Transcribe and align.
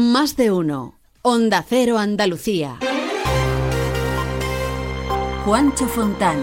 Más 0.00 0.34
de 0.34 0.50
uno. 0.50 0.94
Onda 1.20 1.62
Cero 1.68 1.98
Andalucía. 1.98 2.78
Juancho 5.44 5.86
Fontán. 5.88 6.38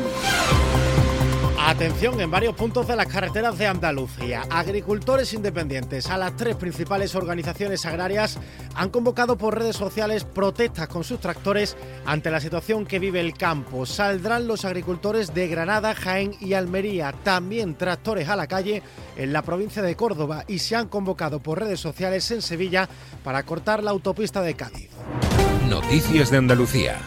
Atención 1.67 2.21
en 2.21 2.31
varios 2.31 2.55
puntos 2.55 2.87
de 2.87 2.95
las 2.95 3.07
carreteras 3.07 3.57
de 3.57 3.67
Andalucía. 3.67 4.43
Agricultores 4.49 5.33
independientes 5.33 6.09
a 6.09 6.17
las 6.17 6.33
tres 6.37 6.55
principales 6.55 7.13
organizaciones 7.13 7.85
agrarias 7.85 8.39
han 8.73 8.89
convocado 8.89 9.37
por 9.37 9.59
redes 9.59 9.75
sociales 9.75 10.23
protestas 10.23 10.87
con 10.87 11.03
sus 11.03 11.19
tractores 11.19 11.75
ante 12.05 12.31
la 12.31 12.39
situación 12.39 12.85
que 12.85 12.99
vive 12.99 13.19
el 13.19 13.33
campo. 13.33 13.85
Saldrán 13.85 14.47
los 14.47 14.63
agricultores 14.63 15.33
de 15.33 15.49
Granada, 15.49 15.93
Jaén 15.93 16.35
y 16.39 16.53
Almería, 16.53 17.11
también 17.25 17.75
tractores 17.75 18.29
a 18.29 18.37
la 18.37 18.47
calle 18.47 18.81
en 19.17 19.33
la 19.33 19.41
provincia 19.41 19.81
de 19.81 19.97
Córdoba 19.97 20.45
y 20.47 20.59
se 20.59 20.77
han 20.77 20.87
convocado 20.87 21.41
por 21.41 21.59
redes 21.59 21.81
sociales 21.81 22.31
en 22.31 22.41
Sevilla 22.41 22.87
para 23.25 23.43
cortar 23.43 23.83
la 23.83 23.91
autopista 23.91 24.41
de 24.41 24.53
Cádiz. 24.53 24.89
Noticias 25.67 26.31
de 26.31 26.37
Andalucía. 26.37 26.97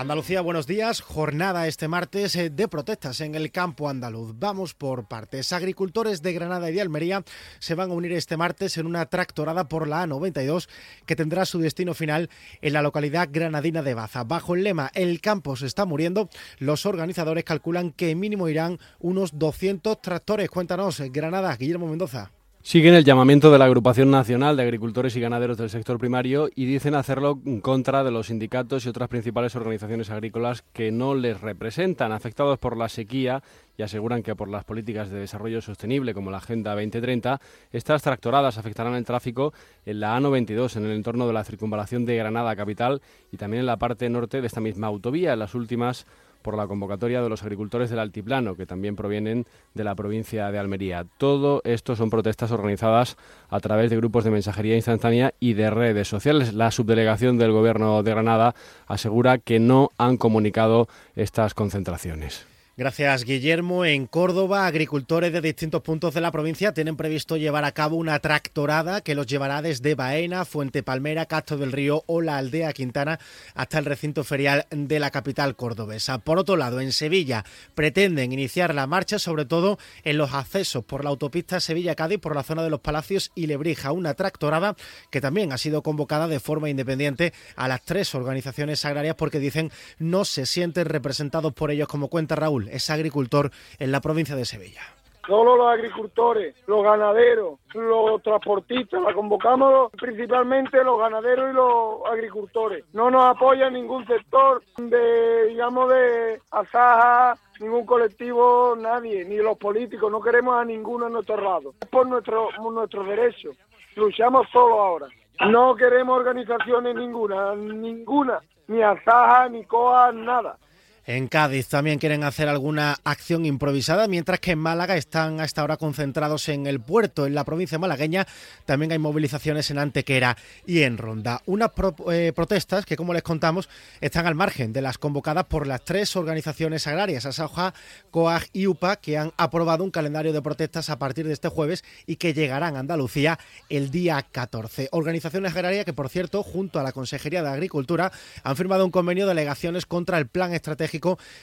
Andalucía, 0.00 0.40
buenos 0.40 0.66
días. 0.66 1.02
Jornada 1.02 1.68
este 1.68 1.86
martes 1.86 2.34
eh, 2.34 2.48
de 2.48 2.68
protestas 2.68 3.20
en 3.20 3.34
el 3.34 3.52
campo 3.52 3.86
andaluz. 3.86 4.32
Vamos 4.34 4.72
por 4.72 5.06
partes. 5.06 5.52
Agricultores 5.52 6.22
de 6.22 6.32
Granada 6.32 6.70
y 6.70 6.72
de 6.72 6.80
Almería 6.80 7.22
se 7.58 7.74
van 7.74 7.90
a 7.90 7.92
unir 7.92 8.12
este 8.12 8.38
martes 8.38 8.78
en 8.78 8.86
una 8.86 9.04
tractorada 9.04 9.68
por 9.68 9.86
la 9.86 10.06
A92 10.06 10.70
que 11.04 11.16
tendrá 11.16 11.44
su 11.44 11.58
destino 11.58 11.92
final 11.92 12.30
en 12.62 12.72
la 12.72 12.80
localidad 12.80 13.28
granadina 13.30 13.82
de 13.82 13.92
Baza. 13.92 14.24
Bajo 14.24 14.54
el 14.54 14.64
lema 14.64 14.90
El 14.94 15.20
campo 15.20 15.54
se 15.54 15.66
está 15.66 15.84
muriendo, 15.84 16.30
los 16.56 16.86
organizadores 16.86 17.44
calculan 17.44 17.92
que 17.92 18.14
mínimo 18.14 18.48
irán 18.48 18.78
unos 19.00 19.38
200 19.38 20.00
tractores. 20.00 20.48
Cuéntanos, 20.48 20.98
Granada, 21.12 21.54
Guillermo 21.54 21.88
Mendoza. 21.88 22.30
Siguen 22.62 22.92
el 22.92 23.06
llamamiento 23.06 23.50
de 23.50 23.58
la 23.58 23.64
Agrupación 23.64 24.10
Nacional 24.10 24.54
de 24.54 24.62
Agricultores 24.62 25.16
y 25.16 25.20
Ganaderos 25.20 25.56
del 25.56 25.70
Sector 25.70 25.98
Primario 25.98 26.50
y 26.54 26.66
dicen 26.66 26.94
hacerlo 26.94 27.40
en 27.46 27.62
contra 27.62 28.04
de 28.04 28.10
los 28.10 28.26
sindicatos 28.26 28.84
y 28.84 28.90
otras 28.90 29.08
principales 29.08 29.56
organizaciones 29.56 30.10
agrícolas 30.10 30.62
que 30.74 30.92
no 30.92 31.14
les 31.14 31.40
representan, 31.40 32.12
afectados 32.12 32.58
por 32.58 32.76
la 32.76 32.90
sequía 32.90 33.42
y 33.78 33.82
aseguran 33.82 34.22
que 34.22 34.36
por 34.36 34.50
las 34.50 34.64
políticas 34.64 35.08
de 35.08 35.20
desarrollo 35.20 35.62
sostenible 35.62 36.12
como 36.12 36.30
la 36.30 36.36
Agenda 36.36 36.74
2030, 36.74 37.40
estas 37.72 38.02
tractoradas 38.02 38.58
afectarán 38.58 38.94
el 38.94 39.06
tráfico 39.06 39.54
en 39.86 40.00
la 40.00 40.18
A92 40.18 40.76
en 40.76 40.84
el 40.84 40.92
entorno 40.92 41.26
de 41.26 41.32
la 41.32 41.44
circunvalación 41.44 42.04
de 42.04 42.16
Granada 42.16 42.54
capital 42.56 43.00
y 43.32 43.38
también 43.38 43.60
en 43.60 43.66
la 43.66 43.78
parte 43.78 44.10
norte 44.10 44.42
de 44.42 44.46
esta 44.46 44.60
misma 44.60 44.88
autovía. 44.88 45.32
En 45.32 45.38
las 45.38 45.54
últimas 45.54 46.06
por 46.42 46.56
la 46.56 46.66
convocatoria 46.66 47.22
de 47.22 47.28
los 47.28 47.42
agricultores 47.42 47.90
del 47.90 47.98
Altiplano, 47.98 48.56
que 48.56 48.66
también 48.66 48.96
provienen 48.96 49.46
de 49.74 49.84
la 49.84 49.94
provincia 49.94 50.50
de 50.50 50.58
Almería. 50.58 51.06
Todo 51.18 51.60
esto 51.64 51.96
son 51.96 52.10
protestas 52.10 52.50
organizadas 52.50 53.16
a 53.48 53.60
través 53.60 53.90
de 53.90 53.96
grupos 53.96 54.24
de 54.24 54.30
mensajería 54.30 54.76
instantánea 54.76 55.34
y 55.40 55.54
de 55.54 55.70
redes 55.70 56.08
sociales. 56.08 56.54
La 56.54 56.70
subdelegación 56.70 57.38
del 57.38 57.52
Gobierno 57.52 58.02
de 58.02 58.10
Granada 58.10 58.54
asegura 58.86 59.38
que 59.38 59.60
no 59.60 59.90
han 59.98 60.16
comunicado 60.16 60.88
estas 61.14 61.54
concentraciones. 61.54 62.49
Gracias, 62.80 63.26
Guillermo. 63.26 63.84
En 63.84 64.06
Córdoba, 64.06 64.66
agricultores 64.66 65.34
de 65.34 65.42
distintos 65.42 65.82
puntos 65.82 66.14
de 66.14 66.22
la 66.22 66.32
provincia 66.32 66.72
tienen 66.72 66.96
previsto 66.96 67.36
llevar 67.36 67.66
a 67.66 67.72
cabo 67.72 67.96
una 67.96 68.18
tractorada 68.20 69.02
que 69.02 69.14
los 69.14 69.26
llevará 69.26 69.60
desde 69.60 69.94
Baena, 69.94 70.46
Fuente 70.46 70.82
Palmera, 70.82 71.26
Castro 71.26 71.58
del 71.58 71.72
Río 71.72 72.04
o 72.06 72.22
la 72.22 72.38
aldea 72.38 72.72
Quintana 72.72 73.20
hasta 73.54 73.78
el 73.78 73.84
recinto 73.84 74.24
ferial 74.24 74.64
de 74.70 74.98
la 74.98 75.10
capital 75.10 75.56
cordobesa. 75.56 76.20
Por 76.20 76.38
otro 76.38 76.56
lado, 76.56 76.80
en 76.80 76.92
Sevilla 76.92 77.44
pretenden 77.74 78.32
iniciar 78.32 78.74
la 78.74 78.86
marcha, 78.86 79.18
sobre 79.18 79.44
todo 79.44 79.78
en 80.02 80.16
los 80.16 80.32
accesos 80.32 80.82
por 80.82 81.04
la 81.04 81.10
autopista 81.10 81.60
Sevilla-Cádiz 81.60 82.18
por 82.18 82.34
la 82.34 82.44
zona 82.44 82.62
de 82.62 82.70
los 82.70 82.80
Palacios 82.80 83.30
y 83.34 83.46
Lebrija. 83.46 83.92
Una 83.92 84.14
tractorada 84.14 84.74
que 85.10 85.20
también 85.20 85.52
ha 85.52 85.58
sido 85.58 85.82
convocada 85.82 86.28
de 86.28 86.40
forma 86.40 86.70
independiente 86.70 87.34
a 87.56 87.68
las 87.68 87.82
tres 87.84 88.14
organizaciones 88.14 88.82
agrarias 88.86 89.16
porque 89.16 89.38
dicen 89.38 89.70
no 89.98 90.24
se 90.24 90.46
sienten 90.46 90.86
representados 90.86 91.52
por 91.52 91.70
ellos, 91.70 91.86
como 91.86 92.08
cuenta 92.08 92.36
Raúl 92.36 92.69
es 92.70 92.90
agricultor 92.90 93.50
en 93.78 93.92
la 93.92 94.00
provincia 94.00 94.36
de 94.36 94.44
Sevilla. 94.44 94.82
Solo 95.26 95.54
los 95.54 95.68
agricultores, 95.68 96.56
los 96.66 96.82
ganaderos, 96.82 97.60
los 97.74 98.22
transportistas, 98.22 99.02
la 99.02 99.12
convocamos 99.12 99.92
principalmente 99.92 100.82
los 100.82 100.98
ganaderos 100.98 101.50
y 101.50 101.54
los 101.54 102.06
agricultores. 102.10 102.84
No 102.94 103.10
nos 103.10 103.24
apoya 103.24 103.70
ningún 103.70 104.04
sector 104.06 104.62
de, 104.78 105.46
digamos, 105.48 105.88
de 105.90 106.40
asaja, 106.50 107.36
ningún 107.60 107.84
colectivo, 107.84 108.74
nadie, 108.76 109.24
ni 109.24 109.36
los 109.36 109.56
políticos, 109.58 110.10
no 110.10 110.20
queremos 110.20 110.56
a 110.56 110.64
ninguno 110.64 111.06
en 111.06 111.12
nuestro 111.12 111.40
lado. 111.40 111.74
Es 111.80 111.88
por 111.88 112.08
nuestro, 112.08 112.48
nuestros 112.72 113.06
derechos. 113.06 113.56
Luchamos 113.96 114.48
solo 114.50 114.80
ahora. 114.80 115.06
No 115.48 115.76
queremos 115.76 116.18
organizaciones 116.18 116.96
ninguna, 116.96 117.54
ninguna, 117.54 118.40
ni 118.68 118.82
asaja, 118.82 119.48
ni 119.48 119.64
coa, 119.64 120.12
nada. 120.12 120.58
En 121.06 121.28
Cádiz 121.28 121.66
también 121.68 121.98
quieren 121.98 122.24
hacer 122.24 122.48
alguna 122.48 122.96
acción 123.04 123.46
improvisada, 123.46 124.06
mientras 124.06 124.38
que 124.38 124.52
en 124.52 124.58
Málaga 124.58 124.96
están 124.96 125.40
hasta 125.40 125.62
ahora 125.62 125.78
concentrados 125.78 126.48
en 126.50 126.66
el 126.66 126.80
puerto. 126.80 127.26
En 127.26 127.34
la 127.34 127.44
provincia 127.44 127.78
malagueña 127.78 128.26
también 128.66 128.92
hay 128.92 128.98
movilizaciones 128.98 129.70
en 129.70 129.78
Antequera 129.78 130.36
y 130.66 130.82
en 130.82 130.98
Ronda. 130.98 131.40
Unas 131.46 131.70
eh, 132.12 132.32
protestas 132.34 132.84
que, 132.84 132.96
como 132.96 133.14
les 133.14 133.22
contamos, 133.22 133.68
están 134.00 134.26
al 134.26 134.34
margen 134.34 134.74
de 134.74 134.82
las 134.82 134.98
convocadas 134.98 135.46
por 135.46 135.66
las 135.66 135.82
tres 135.84 136.14
organizaciones 136.16 136.86
agrarias, 136.86 137.24
Asaja, 137.24 137.72
COAG 138.10 138.48
y 138.52 138.66
UPA, 138.66 138.96
que 138.96 139.16
han 139.16 139.32
aprobado 139.38 139.84
un 139.84 139.90
calendario 139.90 140.34
de 140.34 140.42
protestas 140.42 140.90
a 140.90 140.98
partir 140.98 141.26
de 141.26 141.32
este 141.32 141.48
jueves 141.48 141.82
y 142.06 142.16
que 142.16 142.34
llegarán 142.34 142.76
a 142.76 142.80
Andalucía 142.80 143.38
el 143.70 143.90
día 143.90 144.24
14. 144.30 144.88
Organizaciones 144.92 145.52
agrarias 145.52 145.86
que, 145.86 145.94
por 145.94 146.10
cierto, 146.10 146.42
junto 146.42 146.78
a 146.78 146.82
la 146.82 146.92
Consejería 146.92 147.42
de 147.42 147.48
Agricultura, 147.48 148.12
han 148.42 148.56
firmado 148.56 148.84
un 148.84 148.90
convenio 148.90 149.24
de 149.24 149.32
alegaciones 149.32 149.86
contra 149.86 150.18
el 150.18 150.26
plan 150.26 150.52
estratégico 150.52 150.89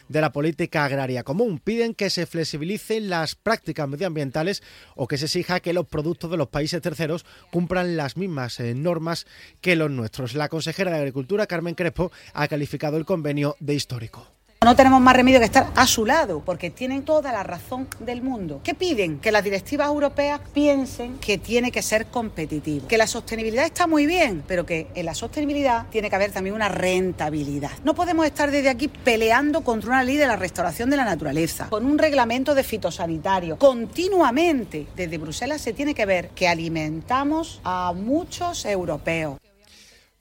de 0.09 0.21
la 0.21 0.31
política 0.31 0.85
agraria 0.85 1.23
común. 1.23 1.59
Piden 1.59 1.93
que 1.93 2.09
se 2.09 2.25
flexibilicen 2.25 3.09
las 3.09 3.35
prácticas 3.35 3.87
medioambientales 3.87 4.63
o 4.95 5.07
que 5.07 5.17
se 5.17 5.25
exija 5.25 5.59
que 5.59 5.73
los 5.73 5.87
productos 5.87 6.29
de 6.31 6.37
los 6.37 6.49
países 6.49 6.81
terceros 6.81 7.25
cumplan 7.51 7.95
las 7.95 8.17
mismas 8.17 8.59
eh, 8.59 8.73
normas 8.73 9.25
que 9.61 9.75
los 9.75 9.91
nuestros. 9.91 10.35
La 10.35 10.49
consejera 10.49 10.91
de 10.91 10.97
Agricultura, 10.97 11.47
Carmen 11.47 11.75
Crespo, 11.75 12.11
ha 12.33 12.47
calificado 12.47 12.97
el 12.97 13.05
convenio 13.05 13.55
de 13.59 13.75
histórico. 13.75 14.36
No 14.65 14.75
tenemos 14.75 14.99
más 14.99 15.15
remedio 15.15 15.37
que 15.39 15.45
estar 15.45 15.67
a 15.75 15.85
su 15.85 16.03
lado, 16.03 16.41
porque 16.43 16.71
tienen 16.71 17.05
toda 17.05 17.31
la 17.31 17.43
razón 17.43 17.87
del 17.99 18.23
mundo. 18.23 18.59
¿Qué 18.63 18.73
piden? 18.73 19.19
Que 19.19 19.31
las 19.31 19.43
directivas 19.43 19.87
europeas 19.87 20.41
piensen 20.51 21.19
que 21.19 21.37
tiene 21.37 21.71
que 21.71 21.83
ser 21.83 22.07
competitivo, 22.07 22.87
que 22.87 22.97
la 22.97 23.05
sostenibilidad 23.05 23.65
está 23.65 23.85
muy 23.85 24.07
bien, 24.07 24.43
pero 24.47 24.65
que 24.65 24.87
en 24.95 25.05
la 25.05 25.13
sostenibilidad 25.13 25.85
tiene 25.91 26.09
que 26.09 26.15
haber 26.15 26.31
también 26.31 26.55
una 26.55 26.69
rentabilidad. 26.69 27.69
No 27.83 27.93
podemos 27.93 28.25
estar 28.25 28.49
desde 28.49 28.69
aquí 28.69 28.87
peleando 28.87 29.61
contra 29.61 29.91
una 29.91 30.03
ley 30.03 30.17
de 30.17 30.25
la 30.25 30.35
restauración 30.35 30.89
de 30.89 30.97
la 30.97 31.05
naturaleza, 31.05 31.67
con 31.69 31.85
un 31.85 31.99
reglamento 31.99 32.55
de 32.55 32.63
fitosanitario. 32.63 33.57
Continuamente, 33.59 34.87
desde 34.95 35.19
Bruselas 35.19 35.61
se 35.61 35.73
tiene 35.73 35.93
que 35.93 36.07
ver 36.07 36.29
que 36.29 36.47
alimentamos 36.47 37.61
a 37.63 37.93
muchos 37.95 38.65
europeos. 38.65 39.37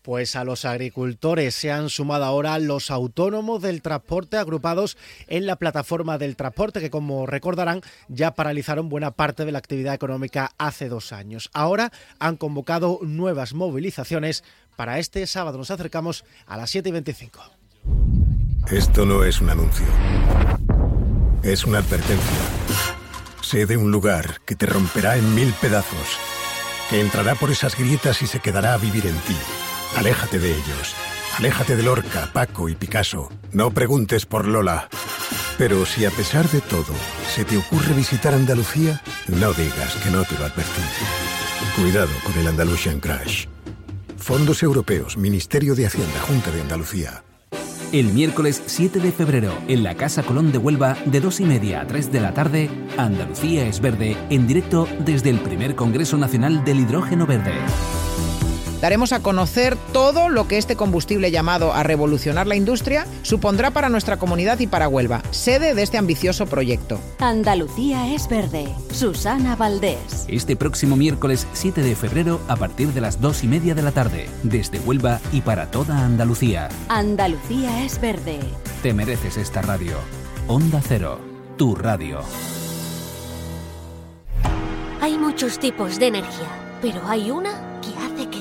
Pues 0.06 0.36
a 0.36 0.44
los 0.44 0.64
agricultores 0.64 1.56
se 1.56 1.72
han 1.72 1.90
sumado 1.90 2.24
ahora 2.24 2.60
los 2.60 2.92
autónomos 2.92 3.60
del 3.60 3.82
transporte 3.82 4.36
agrupados 4.36 4.96
en 5.26 5.46
la 5.46 5.56
plataforma 5.56 6.16
del 6.16 6.36
transporte 6.36 6.78
que 6.78 6.90
como 6.90 7.26
recordarán 7.26 7.80
ya 8.06 8.36
paralizaron 8.36 8.88
buena 8.88 9.10
parte 9.10 9.44
de 9.44 9.50
la 9.50 9.58
actividad 9.58 9.94
económica 9.94 10.52
hace 10.58 10.88
dos 10.88 11.12
años. 11.12 11.50
Ahora 11.52 11.90
han 12.20 12.36
convocado 12.36 13.00
nuevas 13.02 13.52
movilizaciones 13.52 14.44
para 14.76 15.00
este 15.00 15.26
sábado. 15.26 15.58
Nos 15.58 15.72
acercamos 15.72 16.24
a 16.46 16.56
las 16.56 16.70
7 16.70 16.88
y 16.88 16.92
25. 16.92 17.40
Esto 18.70 19.06
no 19.06 19.24
es 19.24 19.40
un 19.40 19.50
anuncio. 19.50 19.86
Es 21.42 21.64
una 21.64 21.78
advertencia. 21.78 22.38
Sé 23.42 23.66
de 23.66 23.76
un 23.76 23.90
lugar 23.90 24.40
que 24.46 24.54
te 24.54 24.66
romperá 24.66 25.16
en 25.16 25.34
mil 25.34 25.52
pedazos, 25.54 26.16
que 26.90 27.00
entrará 27.00 27.34
por 27.34 27.50
esas 27.50 27.76
grietas 27.76 28.22
y 28.22 28.28
se 28.28 28.38
quedará 28.38 28.74
a 28.74 28.78
vivir 28.78 29.04
en 29.04 29.16
ti. 29.16 29.36
Aléjate 29.94 30.38
de 30.38 30.50
ellos. 30.50 30.94
Aléjate 31.38 31.76
de 31.76 31.82
Lorca, 31.82 32.30
Paco 32.32 32.68
y 32.68 32.74
Picasso. 32.74 33.30
No 33.52 33.70
preguntes 33.70 34.26
por 34.26 34.46
Lola. 34.46 34.88
Pero 35.58 35.86
si 35.86 36.04
a 36.04 36.10
pesar 36.10 36.48
de 36.50 36.60
todo 36.60 36.94
se 37.34 37.44
te 37.44 37.56
ocurre 37.56 37.94
visitar 37.94 38.34
Andalucía, 38.34 39.02
no 39.28 39.52
digas 39.52 39.94
que 40.02 40.10
no 40.10 40.24
te 40.24 40.38
lo 40.38 40.44
advertí. 40.44 40.82
Cuidado 41.76 42.12
con 42.24 42.38
el 42.38 42.48
Andalusian 42.48 43.00
Crash. 43.00 43.46
Fondos 44.16 44.62
Europeos, 44.62 45.16
Ministerio 45.16 45.74
de 45.74 45.86
Hacienda, 45.86 46.20
Junta 46.20 46.50
de 46.50 46.60
Andalucía. 46.60 47.22
El 47.92 48.06
miércoles 48.06 48.62
7 48.66 48.98
de 48.98 49.12
febrero, 49.12 49.56
en 49.68 49.84
la 49.84 49.94
Casa 49.94 50.24
Colón 50.24 50.50
de 50.50 50.58
Huelva, 50.58 50.96
de 51.04 51.20
2 51.20 51.40
y 51.40 51.44
media 51.44 51.82
a 51.82 51.86
3 51.86 52.10
de 52.10 52.20
la 52.20 52.34
tarde, 52.34 52.68
Andalucía 52.96 53.66
es 53.66 53.80
verde, 53.80 54.16
en 54.28 54.48
directo 54.48 54.88
desde 54.98 55.30
el 55.30 55.38
primer 55.38 55.76
Congreso 55.76 56.18
Nacional 56.18 56.64
del 56.64 56.80
Hidrógeno 56.80 57.26
Verde. 57.26 57.54
Daremos 58.80 59.12
a 59.12 59.20
conocer 59.20 59.76
todo 59.92 60.28
lo 60.28 60.46
que 60.48 60.58
este 60.58 60.76
combustible 60.76 61.30
llamado 61.30 61.72
a 61.72 61.82
revolucionar 61.82 62.46
la 62.46 62.56
industria 62.56 63.06
supondrá 63.22 63.70
para 63.70 63.88
nuestra 63.88 64.18
comunidad 64.18 64.58
y 64.60 64.66
para 64.66 64.88
Huelva, 64.88 65.22
sede 65.30 65.74
de 65.74 65.82
este 65.82 65.98
ambicioso 65.98 66.46
proyecto. 66.46 67.00
Andalucía 67.18 68.12
es 68.12 68.28
verde. 68.28 68.68
Susana 68.92 69.56
Valdés. 69.56 70.26
Este 70.28 70.56
próximo 70.56 70.96
miércoles 70.96 71.46
7 71.54 71.82
de 71.82 71.96
febrero 71.96 72.40
a 72.48 72.56
partir 72.56 72.88
de 72.92 73.00
las 73.00 73.20
2 73.20 73.44
y 73.44 73.48
media 73.48 73.74
de 73.74 73.82
la 73.82 73.92
tarde, 73.92 74.28
desde 74.42 74.78
Huelva 74.80 75.20
y 75.32 75.40
para 75.40 75.70
toda 75.70 76.04
Andalucía. 76.04 76.68
Andalucía 76.88 77.84
es 77.84 78.00
verde. 78.00 78.40
Te 78.82 78.92
mereces 78.92 79.36
esta 79.36 79.62
radio. 79.62 79.96
Onda 80.48 80.80
Cero, 80.86 81.18
tu 81.56 81.74
radio. 81.74 82.20
Hay 85.00 85.18
muchos 85.18 85.58
tipos 85.58 85.98
de 85.98 86.08
energía, 86.08 86.48
pero 86.82 87.00
hay 87.06 87.30
una 87.30 87.75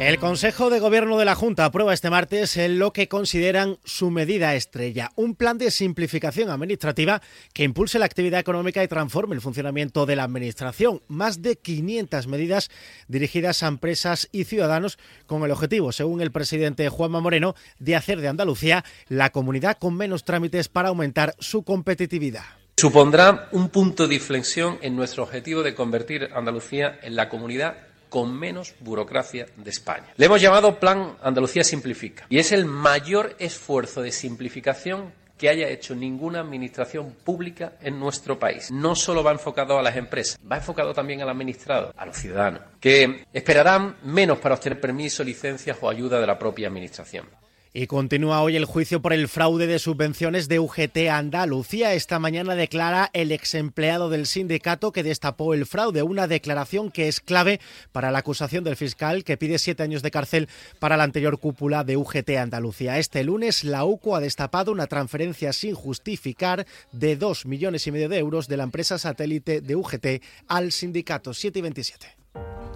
El 0.00 0.20
Consejo 0.20 0.70
de 0.70 0.78
Gobierno 0.78 1.18
de 1.18 1.24
la 1.24 1.34
Junta 1.34 1.64
aprueba 1.64 1.92
este 1.92 2.08
martes 2.08 2.56
en 2.56 2.78
lo 2.78 2.92
que 2.92 3.08
consideran 3.08 3.78
su 3.84 4.12
medida 4.12 4.54
estrella, 4.54 5.10
un 5.16 5.34
plan 5.34 5.58
de 5.58 5.72
simplificación 5.72 6.50
administrativa 6.50 7.20
que 7.52 7.64
impulse 7.64 7.98
la 7.98 8.04
actividad 8.04 8.38
económica 8.38 8.82
y 8.84 8.86
transforme 8.86 9.34
el 9.34 9.40
funcionamiento 9.40 10.06
de 10.06 10.14
la 10.14 10.22
Administración. 10.22 11.02
Más 11.08 11.42
de 11.42 11.56
500 11.56 12.28
medidas 12.28 12.70
dirigidas 13.08 13.64
a 13.64 13.66
empresas 13.66 14.28
y 14.30 14.44
ciudadanos 14.44 15.00
con 15.26 15.42
el 15.42 15.50
objetivo, 15.50 15.90
según 15.90 16.20
el 16.20 16.30
presidente 16.30 16.88
Juanma 16.88 17.20
Moreno, 17.20 17.56
de 17.80 17.96
hacer 17.96 18.20
de 18.20 18.28
Andalucía 18.28 18.84
la 19.08 19.30
comunidad 19.30 19.78
con 19.78 19.96
menos 19.96 20.24
trámites 20.24 20.68
para 20.68 20.90
aumentar 20.90 21.34
su 21.40 21.64
competitividad. 21.64 22.44
Supondrá 22.76 23.48
un 23.50 23.68
punto 23.70 24.06
de 24.06 24.14
inflexión 24.14 24.78
en 24.80 24.94
nuestro 24.94 25.24
objetivo 25.24 25.64
de 25.64 25.74
convertir 25.74 26.30
Andalucía 26.32 27.00
en 27.02 27.16
la 27.16 27.28
comunidad 27.28 27.87
con 28.08 28.38
menos 28.38 28.74
burocracia 28.80 29.46
de 29.56 29.70
España. 29.70 30.06
Le 30.16 30.26
hemos 30.26 30.40
llamado 30.40 30.78
Plan 30.78 31.16
Andalucía 31.22 31.64
Simplifica 31.64 32.26
y 32.28 32.38
es 32.38 32.52
el 32.52 32.64
mayor 32.64 33.36
esfuerzo 33.38 34.02
de 34.02 34.12
simplificación 34.12 35.12
que 35.38 35.48
haya 35.48 35.68
hecho 35.68 35.94
ninguna 35.94 36.40
administración 36.40 37.14
pública 37.24 37.74
en 37.80 37.98
nuestro 37.98 38.38
país. 38.38 38.70
No 38.70 38.94
solo 38.94 39.22
va 39.22 39.32
enfocado 39.32 39.78
a 39.78 39.82
las 39.82 39.96
empresas, 39.96 40.38
va 40.50 40.56
enfocado 40.56 40.92
también 40.92 41.22
al 41.22 41.30
administrado, 41.30 41.94
a 41.96 42.06
los 42.06 42.16
ciudadanos, 42.16 42.62
que 42.80 43.24
esperarán 43.32 43.96
menos 44.02 44.38
para 44.38 44.56
obtener 44.56 44.80
permisos, 44.80 45.24
licencias 45.24 45.78
o 45.80 45.88
ayuda 45.88 46.20
de 46.20 46.26
la 46.26 46.38
propia 46.38 46.66
administración. 46.66 47.26
Y 47.74 47.86
continúa 47.86 48.42
hoy 48.42 48.56
el 48.56 48.64
juicio 48.64 49.02
por 49.02 49.12
el 49.12 49.28
fraude 49.28 49.66
de 49.66 49.78
subvenciones 49.78 50.48
de 50.48 50.58
UGT 50.58 51.10
Andalucía. 51.10 51.92
Esta 51.92 52.18
mañana 52.18 52.54
declara 52.54 53.10
el 53.12 53.30
ex 53.30 53.54
empleado 53.54 54.08
del 54.08 54.26
sindicato 54.26 54.90
que 54.90 55.02
destapó 55.02 55.52
el 55.52 55.66
fraude, 55.66 56.02
una 56.02 56.26
declaración 56.26 56.90
que 56.90 57.08
es 57.08 57.20
clave 57.20 57.60
para 57.92 58.10
la 58.10 58.20
acusación 58.20 58.64
del 58.64 58.76
fiscal 58.76 59.22
que 59.22 59.36
pide 59.36 59.58
siete 59.58 59.82
años 59.82 60.02
de 60.02 60.10
cárcel 60.10 60.48
para 60.78 60.96
la 60.96 61.04
anterior 61.04 61.38
cúpula 61.38 61.84
de 61.84 61.98
UGT 61.98 62.30
Andalucía. 62.38 62.98
Este 62.98 63.22
lunes 63.22 63.64
la 63.64 63.84
UCO 63.84 64.16
ha 64.16 64.20
destapado 64.20 64.72
una 64.72 64.86
transferencia 64.86 65.52
sin 65.52 65.74
justificar 65.74 66.66
de 66.92 67.16
dos 67.16 67.44
millones 67.44 67.86
y 67.86 67.92
medio 67.92 68.08
de 68.08 68.18
euros 68.18 68.48
de 68.48 68.56
la 68.56 68.64
empresa 68.64 68.98
satélite 68.98 69.60
de 69.60 69.76
UGT 69.76 70.06
al 70.46 70.72
sindicato 70.72 71.34
7 71.34 71.58
y 71.58 71.62
27. 71.62 72.17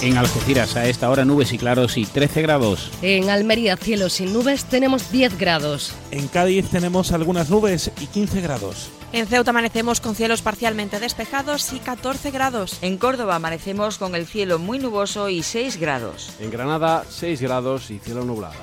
En 0.00 0.16
Algeciras 0.16 0.76
a 0.76 0.86
esta 0.86 1.10
hora 1.10 1.24
nubes 1.24 1.52
y 1.52 1.58
claros 1.58 1.96
y 1.96 2.06
13 2.06 2.42
grados. 2.42 2.92
En 3.02 3.30
Almería 3.30 3.76
cielos 3.76 4.12
sin 4.12 4.32
nubes 4.32 4.64
tenemos 4.64 5.10
10 5.10 5.36
grados. 5.36 5.92
En 6.12 6.28
Cádiz 6.28 6.68
tenemos 6.70 7.10
algunas 7.10 7.50
nubes 7.50 7.90
y 8.00 8.06
15 8.06 8.40
grados. 8.40 8.90
En 9.12 9.26
Ceuta 9.26 9.50
amanecemos 9.50 10.00
con 10.00 10.14
cielos 10.14 10.40
parcialmente 10.40 11.00
despejados 11.00 11.72
y 11.72 11.80
14 11.80 12.30
grados. 12.30 12.78
En 12.80 12.96
Córdoba 12.96 13.34
amanecemos 13.34 13.98
con 13.98 14.14
el 14.14 14.26
cielo 14.26 14.60
muy 14.60 14.78
nuboso 14.78 15.30
y 15.30 15.42
6 15.42 15.80
grados. 15.80 16.30
En 16.38 16.52
Granada 16.52 17.04
6 17.08 17.40
grados 17.40 17.90
y 17.90 17.98
cielo 17.98 18.24
nublado. 18.24 18.54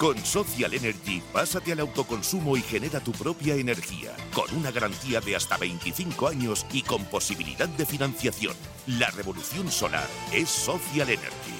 Con 0.00 0.16
Social 0.24 0.72
Energy, 0.72 1.20
pásate 1.30 1.72
al 1.72 1.80
autoconsumo 1.80 2.56
y 2.56 2.62
genera 2.62 3.00
tu 3.00 3.12
propia 3.12 3.54
energía, 3.56 4.16
con 4.32 4.46
una 4.56 4.70
garantía 4.70 5.20
de 5.20 5.36
hasta 5.36 5.58
25 5.58 6.26
años 6.26 6.64
y 6.72 6.80
con 6.80 7.04
posibilidad 7.04 7.68
de 7.68 7.84
financiación. 7.84 8.54
La 8.86 9.10
revolución 9.10 9.70
solar 9.70 10.06
es 10.32 10.48
Social 10.48 11.10
Energy. 11.10 11.52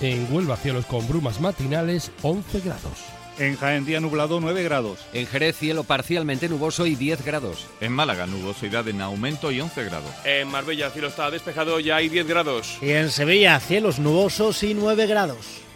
En 0.00 0.26
Huelva, 0.34 0.56
cielos 0.56 0.86
con 0.86 1.06
brumas 1.06 1.38
matinales, 1.38 2.12
11 2.22 2.60
grados. 2.60 3.04
En 3.38 3.58
Jaén 3.58 3.84
día 3.84 4.00
nublado 4.00 4.40
9 4.40 4.62
grados. 4.62 5.00
En 5.12 5.26
Jerez 5.26 5.58
cielo 5.58 5.84
parcialmente 5.84 6.48
nuboso 6.48 6.86
y 6.86 6.94
10 6.94 7.26
grados. 7.26 7.66
En 7.82 7.92
Málaga 7.92 8.26
nubosidad 8.26 8.88
en 8.88 9.02
aumento 9.02 9.52
y 9.52 9.60
11 9.60 9.84
grados. 9.84 10.10
En 10.24 10.48
Marbella 10.48 10.88
cielo 10.88 11.08
está 11.08 11.30
despejado 11.30 11.78
y 11.78 11.90
hay 11.90 12.08
10 12.08 12.26
grados. 12.26 12.78
Y 12.80 12.92
en 12.92 13.10
Sevilla 13.10 13.60
cielos 13.60 13.98
nubosos 13.98 14.62
y 14.62 14.72
9 14.72 15.06
grados. 15.06 15.65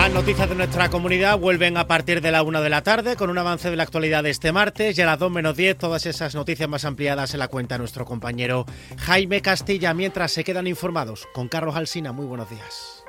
Más 0.00 0.12
noticias 0.12 0.48
de 0.48 0.54
nuestra 0.54 0.88
comunidad 0.88 1.38
vuelven 1.38 1.76
a 1.76 1.86
partir 1.86 2.22
de 2.22 2.30
la 2.30 2.42
una 2.42 2.62
de 2.62 2.70
la 2.70 2.82
tarde 2.82 3.16
con 3.16 3.28
un 3.28 3.36
avance 3.36 3.68
de 3.68 3.76
la 3.76 3.82
actualidad 3.82 4.22
de 4.22 4.30
este 4.30 4.50
martes 4.50 4.96
y 4.96 5.02
a 5.02 5.04
las 5.04 5.18
2 5.18 5.30
menos 5.30 5.54
10 5.58 5.76
todas 5.76 6.06
esas 6.06 6.34
noticias 6.34 6.70
más 6.70 6.86
ampliadas 6.86 7.28
se 7.28 7.36
la 7.36 7.48
cuenta 7.48 7.76
nuestro 7.76 8.06
compañero 8.06 8.64
Jaime 8.96 9.42
Castilla 9.42 9.92
mientras 9.92 10.32
se 10.32 10.42
quedan 10.42 10.66
informados 10.66 11.28
con 11.34 11.48
Carlos 11.48 11.76
Alsina. 11.76 12.12
Muy 12.12 12.24
buenos 12.24 12.48
días. 12.48 12.99